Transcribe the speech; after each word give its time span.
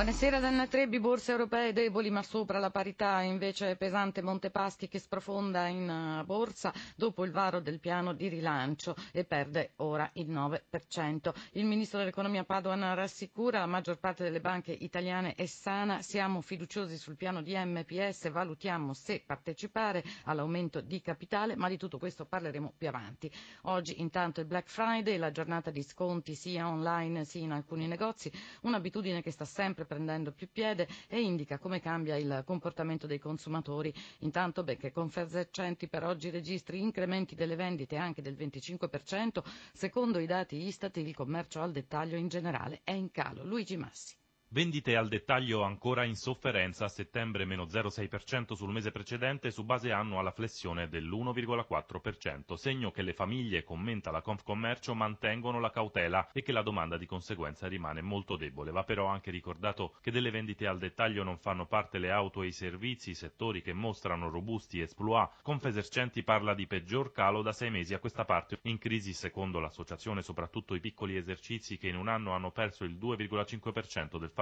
Buonasera 0.00 0.40
Danna 0.40 0.66
Trebbi, 0.66 0.98
borse 0.98 1.30
europee 1.32 1.74
deboli 1.74 2.08
ma 2.08 2.22
sopra 2.22 2.58
la 2.58 2.70
parità, 2.70 3.20
invece 3.20 3.76
pesante 3.76 4.22
Montepaschi 4.22 4.88
che 4.88 4.98
sprofonda 4.98 5.66
in 5.66 5.90
eh, 5.90 6.24
borsa 6.24 6.72
dopo 6.96 7.22
il 7.22 7.30
varo 7.32 7.60
del 7.60 7.80
piano 7.80 8.14
di 8.14 8.28
rilancio 8.28 8.96
e 9.12 9.24
perde 9.24 9.72
ora 9.76 10.08
il 10.14 10.30
9%. 10.30 11.34
Il 11.52 11.66
ministro 11.66 11.98
dell'economia 11.98 12.44
Padoan 12.44 12.94
rassicura 12.94 13.58
la 13.58 13.66
maggior 13.66 13.98
parte 13.98 14.22
delle 14.24 14.40
banche 14.40 14.72
italiane 14.72 15.34
è 15.34 15.44
sana, 15.44 16.00
siamo 16.00 16.40
fiduciosi 16.40 16.96
sul 16.96 17.16
piano 17.16 17.42
di 17.42 17.54
MPS, 17.54 18.30
valutiamo 18.30 18.94
se 18.94 19.22
partecipare 19.26 20.02
all'aumento 20.24 20.80
di 20.80 21.02
capitale, 21.02 21.56
ma 21.56 21.68
di 21.68 21.76
tutto 21.76 21.98
questo 21.98 22.24
parleremo 22.24 22.72
più 22.78 22.88
avanti. 22.88 23.30
Oggi 23.64 24.00
intanto 24.00 24.40
è 24.40 24.46
Black 24.46 24.70
Friday, 24.70 25.18
la 25.18 25.30
giornata 25.30 25.70
di 25.70 25.82
sconti 25.82 26.34
sia 26.34 26.66
online 26.68 27.26
sia 27.26 27.42
in 27.42 27.52
alcuni 27.52 27.86
negozi, 27.86 28.32
un'abitudine 28.62 29.20
che 29.20 29.30
sta 29.30 29.44
sempre 29.44 29.88
prendendo 29.90 30.30
più 30.30 30.48
piede 30.52 30.86
e 31.08 31.20
indica 31.20 31.58
come 31.58 31.80
cambia 31.80 32.14
il 32.16 32.44
comportamento 32.46 33.08
dei 33.08 33.18
consumatori. 33.18 33.92
Intanto 34.20 34.62
Becche 34.62 34.92
Confesercenti 34.92 35.88
per 35.88 36.04
oggi 36.04 36.30
registri 36.30 36.78
incrementi 36.80 37.34
delle 37.34 37.56
vendite 37.56 37.96
anche 37.96 38.22
del 38.22 38.36
25%, 38.38 39.42
secondo 39.72 40.20
i 40.20 40.26
dati 40.26 40.64
Istat 40.64 40.96
il 40.98 41.12
commercio 41.12 41.60
al 41.60 41.72
dettaglio 41.72 42.16
in 42.16 42.28
generale 42.28 42.82
è 42.84 42.92
in 42.92 43.10
calo. 43.10 43.42
Luigi 43.44 43.76
Massi. 43.76 44.19
Vendite 44.52 44.96
al 44.96 45.06
dettaglio 45.06 45.62
ancora 45.62 46.02
in 46.02 46.16
sofferenza 46.16 46.84
a 46.84 46.88
settembre 46.88 47.44
meno 47.44 47.66
0,6% 47.66 48.54
sul 48.54 48.72
mese 48.72 48.90
precedente 48.90 49.52
su 49.52 49.62
base 49.62 49.92
annua 49.92 50.22
la 50.22 50.32
flessione 50.32 50.88
dell'1,4%, 50.88 52.54
segno 52.54 52.90
che 52.90 53.02
le 53.02 53.12
famiglie, 53.12 53.62
commenta 53.62 54.10
la 54.10 54.22
Confcommercio, 54.22 54.92
mantengono 54.96 55.60
la 55.60 55.70
cautela 55.70 56.30
e 56.32 56.42
che 56.42 56.50
la 56.50 56.62
domanda 56.62 56.96
di 56.96 57.06
conseguenza 57.06 57.68
rimane 57.68 58.02
molto 58.02 58.34
debole. 58.34 58.72
Va 58.72 58.82
però 58.82 59.06
anche 59.06 59.30
ricordato 59.30 59.94
che 60.00 60.10
delle 60.10 60.32
vendite 60.32 60.66
al 60.66 60.78
dettaglio 60.78 61.22
non 61.22 61.38
fanno 61.38 61.66
parte 61.66 62.00
le 62.00 62.10
auto 62.10 62.42
e 62.42 62.48
i 62.48 62.52
servizi, 62.52 63.14
settori 63.14 63.62
che 63.62 63.72
mostrano 63.72 64.30
robusti 64.30 64.80
esploit. 64.80 65.42
Confesercenti 65.42 66.24
parla 66.24 66.54
di 66.54 66.66
peggior 66.66 67.12
calo 67.12 67.42
da 67.42 67.52
sei 67.52 67.70
mesi 67.70 67.94
a 67.94 68.00
questa 68.00 68.24
parte, 68.24 68.58
in 68.62 68.78
crisi 68.78 69.12
secondo 69.12 69.60
l'associazione 69.60 70.22
soprattutto 70.22 70.74
i 70.74 70.80
piccoli 70.80 71.16
esercizi 71.16 71.78
che 71.78 71.86
in 71.86 71.94
un 71.94 72.08
anno 72.08 72.32
hanno 72.32 72.50
perso 72.50 72.82
il 72.82 72.96
2,5% 72.96 74.18
del 74.18 74.30
fatturato. 74.30 74.38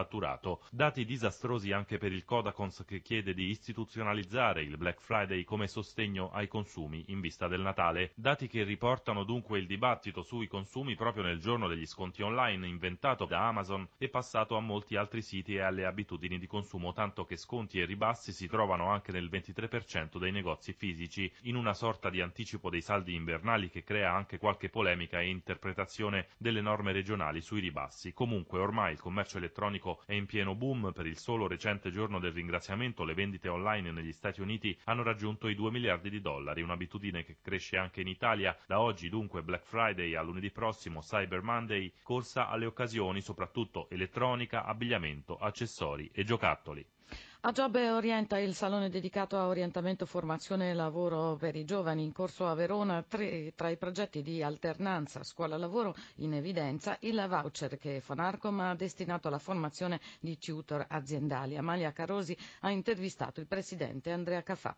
Dati 0.71 1.05
disastrosi 1.05 1.73
anche 1.73 1.99
per 1.99 2.13
il 2.13 2.25
Codacons 2.25 2.85
che 2.87 3.01
chiede 3.01 3.35
di 3.35 3.47
istituzionalizzare 3.49 4.63
il 4.63 4.77
Black 4.77 5.01
Friday 5.01 5.45
come 5.45 5.67
sostegno 5.67 6.31
ai 6.31 6.47
consumi 6.47 7.05
in 7.09 7.21
vista 7.21 7.49
del 7.49 7.61
Natale. 7.61 8.13
Dati 8.15 8.47
che 8.47 8.63
riportano 8.63 9.25
dunque 9.25 9.59
il 9.59 9.67
dibattito 9.67 10.23
sui 10.23 10.47
consumi 10.47 10.95
proprio 10.95 11.25
nel 11.25 11.41
giorno 11.41 11.67
degli 11.67 11.87
sconti 11.87 12.23
online 12.23 12.67
inventato 12.67 13.25
da 13.25 13.49
Amazon 13.49 13.89
e 13.99 14.09
passato 14.09 14.57
a 14.57 14.61
molti 14.61 14.97
altri 14.97 15.23
siti 15.23 15.55
e 15.55 15.61
alle 15.61 15.85
abitudini 15.85 16.39
di 16.39 16.47
consumo, 16.47 16.93
tanto 16.93 17.25
che 17.25 17.37
sconti 17.37 17.81
e 17.81 17.85
ribassi 17.85 18.33
si 18.33 18.47
trovano 18.47 18.91
anche 18.91 19.13
nel 19.13 19.29
23% 19.29 20.19
dei 20.19 20.31
negozi 20.31 20.73
fisici, 20.73 21.33
in 21.43 21.57
una 21.57 21.75
sorta 21.75 22.11
di 22.11 22.21
anticipo 22.21 22.71
dei 22.71 22.83
saldi 22.83 23.15
invernali 23.15 23.69
che 23.69 23.83
crea 23.83 24.13
anche 24.13 24.39
qualche 24.39 24.69
polemica 24.69 25.21
e 25.21 25.29
interpretazione 25.29 26.29
delle 26.37 26.61
norme 26.61 26.93
regionali 26.93 27.41
sui 27.41 27.61
ribassi. 27.61 28.13
Comunque 28.13 28.61
ormai 28.61 28.93
il 28.93 29.01
commercio 29.01 29.39
elettronico 29.39 29.88
elettronico 29.89 30.03
è 30.05 30.13
in 30.13 30.27
pieno 30.27 30.55
boom. 30.55 30.93
Per 30.93 31.07
il 31.07 31.17
solo 31.17 31.47
recente 31.47 31.91
giorno 31.91 32.19
del 32.19 32.33
ringraziamento 32.33 33.05
le 33.05 33.15
vendite 33.15 33.49
online 33.49 33.91
negli 33.91 34.13
Stati 34.13 34.41
Uniti 34.41 34.79
hanno 34.85 35.03
raggiunto 35.03 35.49
i 35.49 35.55
2 35.55 35.71
miliardi 35.71 36.11
di 36.11 36.21
dollari, 36.21 36.63
un'abitudine 36.63 37.25
che 37.25 37.39
cresce 37.41 37.77
anche 37.77 38.01
in 38.01 38.09
Italia. 38.09 38.57
Da 38.67 38.81
oggi 38.81 39.09
dunque 39.09 39.43
Black 39.43 39.65
Friday 39.65 40.15
a 40.15 40.23
lunedì 40.23 40.51
prossimo 40.51 41.01
Cyber 41.01 41.43
Monday, 41.43 41.93
corsa 42.03 42.49
alle 42.49 42.67
occasioni 42.67 43.21
soprattutto 43.21 43.89
elettronica, 43.91 44.65
abbigliamento, 44.65 45.37
accessori 45.37 46.11
e 46.13 46.25
giocattoli. 46.25 46.85
A 47.43 47.53
Job 47.53 47.77
orienta 47.77 48.37
il 48.41 48.53
salone 48.53 48.91
dedicato 48.91 49.37
a 49.37 49.47
orientamento, 49.47 50.07
formazione 50.07 50.71
e 50.71 50.75
lavoro 50.75 51.37
per 51.37 51.55
i 51.55 51.65
giovani 51.65 52.03
in 52.03 52.11
corso 52.13 52.49
a 52.49 52.55
Verona. 52.55 53.05
Tre, 53.07 53.53
tra 53.55 53.69
i 53.69 53.77
progetti 53.77 54.23
di 54.23 54.43
alternanza 54.43 55.23
scuola-lavoro 55.23 55.95
in 56.17 56.35
evidenza 56.35 56.97
il 57.03 57.25
voucher 57.29 57.79
che 57.79 58.01
Fonarcom 58.01 58.59
ha 58.59 58.75
destinato 58.75 59.29
alla 59.29 59.39
formazione 59.39 60.01
di 60.19 60.37
tutor 60.37 60.85
aziendali. 60.89 61.57
Amalia 61.57 61.93
Carosi 61.93 62.37
ha 62.63 62.71
intervistato 62.73 63.39
il 63.39 63.47
presidente 63.47 64.11
Andrea 64.11 64.43
Cafà 64.43 64.77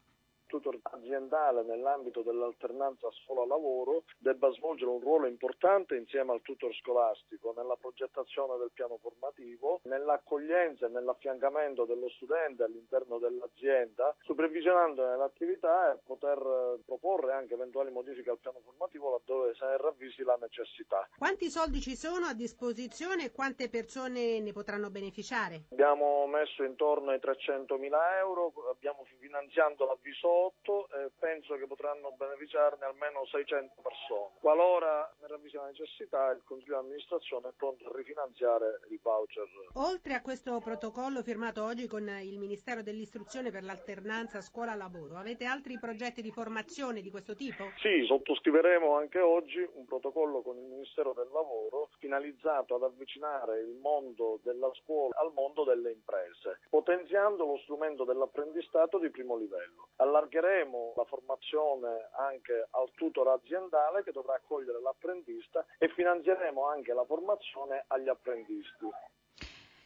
tutor 0.50 0.77
aziendale 0.83 1.62
nell'ambito 1.62 2.22
dell'alternanza 2.22 3.09
scuola-lavoro 3.22 4.03
debba 4.19 4.50
svolgere 4.50 4.91
un 4.91 5.00
ruolo 5.00 5.28
importante 5.28 5.94
insieme 5.94 6.33
al 6.33 6.43
tutor 6.43 6.75
scolastico 6.75 7.55
nella 7.56 7.77
progettazione 7.77 8.59
del 8.59 8.72
piano 8.75 8.99
formativo, 9.00 9.81
nell'accoglienza 9.84 10.87
e 10.87 10.89
nell'affiancamento 10.89 11.84
dello 11.84 12.09
studente 12.10 12.65
all'interno 12.65 13.19
dell'azienda, 13.19 14.15
supervisionando 14.22 15.15
l'attività 15.15 15.93
e 15.93 15.99
poter 16.05 16.39
eh, 16.39 16.83
proporre 16.84 17.33
anche 17.33 17.55
eventuali 17.55 17.93
modifiche 17.93 18.31
al 18.31 18.39
piano 18.39 18.59
formativo 18.65 19.12
laddove 19.12 19.55
se 19.55 19.65
ne 19.65 19.77
ravvisi 19.77 20.22
la 20.25 20.37
necessità. 20.41 21.09
Quanti 21.16 21.49
soldi 21.49 21.81
ci 21.81 21.94
sono 21.94 22.27
a 22.27 22.34
disposizione 22.34 23.27
e 23.27 23.33
quante 23.33 23.69
persone 23.69 24.41
ne 24.41 24.53
potranno 24.53 24.91
beneficiare? 24.91 25.66
Abbiamo 25.71 26.27
messo 26.27 26.65
intorno 26.65 27.10
ai 27.10 27.21
300 27.21 27.77
mila 27.77 28.19
euro, 28.19 28.53
abbiamo 28.69 29.05
finanziato 29.21 29.87
l'avviso 29.87 30.40
8 30.41 30.89
e 30.91 31.11
penso 31.19 31.56
che 31.56 31.67
potranno 31.67 32.12
beneficiarne 32.17 32.84
almeno 32.87 33.27
600 33.27 33.83
persone. 33.83 34.31
Qualora 34.41 35.12
ne 35.21 35.27
ravvisi 35.27 35.56
la 35.56 35.67
necessità, 35.67 36.31
il 36.31 36.43
Consiglio 36.45 36.81
di 36.81 36.87
amministrazione 36.87 37.49
è 37.49 37.53
pronto 37.56 37.87
a 37.87 37.93
rifinanziare 37.95 38.81
il 38.89 38.99
voucher. 39.03 39.49
Oltre 39.75 40.15
a 40.15 40.23
questo 40.23 40.59
protocollo 40.61 41.23
firmato 41.23 41.62
oggi 41.62 41.87
con 41.87 42.09
il 42.09 42.39
Ministero 42.39 42.83
dell'Istruzione 42.83 43.51
per 43.51 43.65
l'alternanza 43.65 44.41
scuola-lavoro, 44.41 45.17
avete 45.17 45.45
altri 45.45 45.78
progetti 45.78 46.23
di 46.23 46.31
formazione 46.31 47.03
di 47.03 47.11
questo 47.11 47.34
tipo? 47.34 47.65
Sì, 47.78 48.05
sottoscriveremo 48.07 48.97
anche 48.97 49.21
oggi 49.21 49.61
un 49.75 49.84
protocollo 49.84 50.41
con 50.41 50.57
il 50.57 50.65
Ministero 50.65 51.12
del 51.12 51.28
Lavoro 51.33 51.91
finalizzato 51.99 52.77
ad 52.77 52.84
avvicinare 52.84 53.61
il 53.61 53.77
mondo 53.77 54.41
della 54.43 54.71
scuola 54.83 55.15
al 55.19 55.33
mondo 55.34 55.65
delle 55.65 55.91
imprese, 55.91 56.61
potenziando 56.71 57.45
lo 57.45 57.59
strumento 57.59 58.05
dell'apprendistato 58.05 58.99
di 58.99 59.11
primo 59.11 59.37
livello. 59.37 59.89
Allargando 59.97 60.28
allargheremo 60.31 60.95
la 60.97 61.05
formazione 61.05 62.09
anche 62.17 62.69
al 62.71 62.91
tutor 62.95 63.29
aziendale 63.29 64.03
che 64.05 64.13
dovrà 64.13 64.35
accogliere 64.35 64.81
l'apprendista 64.81 65.67
e 65.79 65.89
finanzieremo 65.89 66.67
anche 66.67 66.93
la 66.95 67.05
formazione 67.05 67.85
agli 67.89 68.09
apprendisti. 68.09 68.87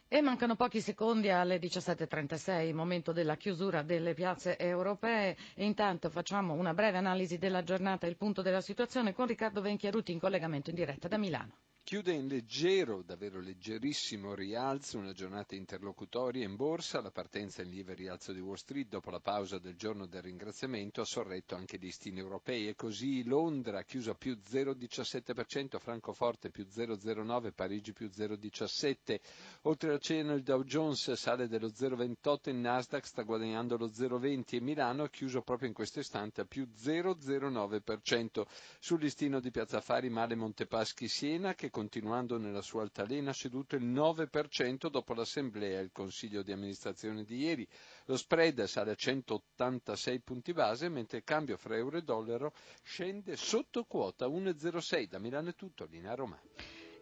E 0.07 0.21
mancano 0.21 0.55
pochi 0.55 0.81
secondi 0.81 1.29
alle 1.31 1.57
17.36, 1.57 2.73
momento 2.75 3.11
della 3.11 3.35
chiusura 3.35 3.81
delle 3.81 4.13
piazze 4.13 4.55
europee. 4.57 5.35
E 5.55 5.65
intanto 5.65 6.09
facciamo 6.11 6.53
una 6.53 6.75
breve 6.75 6.97
analisi 6.99 7.39
della 7.39 7.63
giornata 7.63 8.05
e 8.05 8.09
il 8.09 8.15
punto 8.15 8.43
della 8.43 8.61
situazione 8.61 9.13
con 9.13 9.25
Riccardo 9.25 9.61
Venchiaruti 9.61 10.11
in 10.11 10.19
collegamento 10.19 10.69
in 10.69 10.75
diretta 10.75 11.07
da 11.07 11.17
Milano. 11.17 11.57
Chiude 11.85 12.13
in 12.13 12.25
leggero, 12.25 13.03
davvero 13.03 13.39
leggerissimo 13.39 14.33
rialzo, 14.33 14.97
una 14.97 15.13
giornata 15.13 15.53
interlocutoria 15.53 16.43
in 16.43 16.55
borsa, 16.55 16.99
la 16.99 17.11
partenza 17.11 17.61
in 17.61 17.69
lieve 17.69 17.93
rialzo 17.93 18.33
di 18.33 18.39
Wall 18.39 18.55
Street 18.55 18.87
dopo 18.87 19.11
la 19.11 19.19
pausa 19.19 19.59
del 19.59 19.75
giorno 19.75 20.07
del 20.07 20.23
ringraziamento 20.23 21.01
ha 21.01 21.05
sorretto 21.05 21.53
anche 21.53 21.75
i 21.75 21.79
listini 21.79 22.17
europei 22.17 22.67
e 22.67 22.73
così 22.75 23.23
Londra 23.23 23.83
chiuso 23.83 24.09
a 24.09 24.15
più 24.15 24.35
0,17%, 24.43 25.77
Francoforte 25.77 26.49
più 26.49 26.65
0,09%, 26.67 27.51
Parigi 27.53 27.93
più 27.93 28.07
0,17%, 28.11 29.19
oltre 29.61 29.91
al 29.93 29.99
cena 29.99 30.33
il 30.33 30.41
Dow 30.41 30.63
Jones 30.63 31.11
sale 31.11 31.47
dello 31.47 31.67
0,28%, 31.67 32.49
il 32.49 32.55
Nasdaq 32.55 33.05
sta 33.05 33.21
guadagnando 33.21 33.77
lo 33.77 33.89
0,20% 33.89 34.55
e 34.55 34.59
Milano 34.59 35.03
ha 35.03 35.09
chiuso 35.11 35.43
proprio 35.43 35.67
in 35.67 35.75
questo 35.75 35.99
istante 35.99 36.41
a 36.41 36.45
più 36.45 36.67
0,09%. 36.75 38.43
Sul 38.79 38.99
listino 39.01 39.39
di 39.39 39.51
Piazza 39.51 39.81
Fari 39.81 40.09
male 40.09 40.33
Montepaschi 40.33 41.07
Siena 41.07 41.53
che 41.53 41.69
continuando 41.75 42.37
nella 42.37 42.61
sua 42.61 42.83
altalena, 42.83 43.31
ha 43.31 43.33
ceduto 43.33 43.75
il 43.75 43.83
9% 43.85 44.87
dopo 44.87 45.13
l'assemblea 45.13 45.79
e 45.79 45.83
il 45.83 45.89
consiglio 45.91 46.41
di 46.41 46.53
amministrazione 46.53 47.25
di 47.25 47.39
ieri. 47.39 47.67
Lo 48.05 48.15
spread 48.15 48.63
sale 48.63 48.91
a 48.91 48.95
186 48.95 50.19
punti 50.21 50.53
base, 50.53 50.87
mentre 50.87 51.17
il 51.17 51.25
cambio 51.25 51.57
fra 51.57 51.75
euro 51.75 51.97
e 51.97 52.01
dollaro 52.01 52.53
scende 52.81 53.35
sotto 53.35 53.83
quota 53.83 54.25
1,06. 54.27 55.07
Da 55.09 55.19
Milano 55.19 55.49
è 55.49 55.55
tutto, 55.55 55.85
linea 55.91 56.15
Roma. 56.15 56.39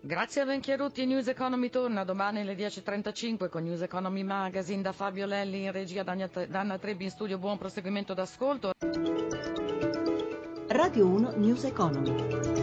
Grazie 0.01 0.41
a 0.41 0.45
Venchiarutti, 0.45 1.05
News 1.05 1.27
Economy 1.27 1.69
torna 1.69 2.03
domani 2.03 2.39
alle 2.41 2.55
10.35 2.55 3.49
con 3.49 3.61
News 3.63 3.81
Economy 3.81 4.23
Magazine 4.23 4.81
da 4.81 4.91
Fabio 4.91 5.27
Lelli 5.27 5.65
in 5.65 5.71
regia 5.71 6.01
da 6.01 6.13
Anna 6.13 6.79
Trebbi 6.79 7.03
in 7.03 7.11
studio. 7.11 7.37
Buon 7.37 7.59
proseguimento 7.59 8.15
d'ascolto. 8.15 8.71
Radio 10.69 11.05
1 11.05 11.33
News 11.35 11.63
Economy. 11.65 12.62